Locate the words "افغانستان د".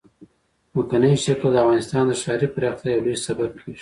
1.63-2.11